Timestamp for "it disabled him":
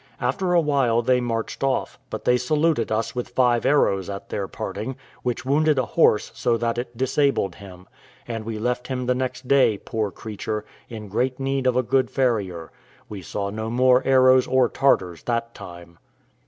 6.79-7.87